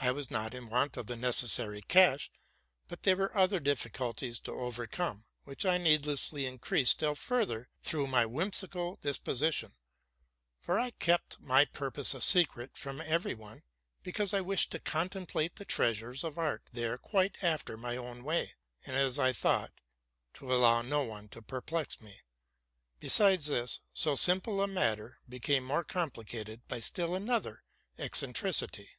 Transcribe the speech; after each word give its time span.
I 0.00 0.12
was 0.12 0.30
not 0.30 0.54
in 0.54 0.70
want 0.70 0.96
of 0.96 1.08
the 1.08 1.16
necessary 1.16 1.82
cash: 1.82 2.30
but 2.86 3.02
there 3.02 3.16
were 3.16 3.36
other 3.36 3.58
difficulties 3.58 4.38
to 4.40 4.52
over: 4.52 4.86
come, 4.86 5.24
which 5.42 5.66
I 5.66 5.76
needlessly 5.76 6.46
increased 6.46 6.92
still 6.92 7.16
further, 7.16 7.68
through 7.82 8.06
my 8.06 8.24
whimsical 8.24 9.00
disposition; 9.02 9.74
for 10.60 10.78
I 10.78 10.92
kept 10.92 11.40
my 11.40 11.64
purpose 11.64 12.14
a 12.14 12.20
secret 12.20 12.76
from 12.78 13.00
every 13.00 13.34
one, 13.34 13.64
because 14.04 14.32
I 14.32 14.40
wished 14.40 14.70
to 14.70 14.78
contemplate 14.78 15.56
the 15.56 15.64
treasures 15.64 16.22
of 16.22 16.38
art 16.38 16.62
there 16.72 16.96
quite 16.96 17.42
after 17.42 17.76
my 17.76 17.96
own 17.96 18.22
way, 18.22 18.54
and, 18.86 18.94
as 18.96 19.18
I 19.18 19.32
thought, 19.32 19.72
to 20.34 20.54
allow 20.54 20.80
no 20.80 21.02
one 21.02 21.28
to 21.30 21.42
perplex 21.42 22.00
me. 22.00 22.20
Besides 23.00 23.46
this, 23.48 23.80
so 23.92 24.14
simple 24.14 24.62
a 24.62 24.68
mat 24.68 24.98
ter 24.98 25.18
became 25.28 25.64
more 25.64 25.84
complicated 25.84 26.62
by 26.68 26.78
still 26.78 27.16
another 27.16 27.64
eccentricity. 27.98 28.90